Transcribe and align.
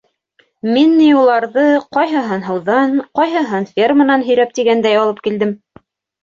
Мин 0.75 0.93
ни 1.01 1.09
уларҙы 1.23 1.65
ҡайһыһын 1.97 2.41
һыуҙан, 2.47 2.95
ҡайһыһын 3.21 3.69
ферманан 3.77 4.25
һөйрәп 4.31 4.57
тигәндәй 4.61 4.99
алып 5.05 5.23
килдем. 5.29 5.55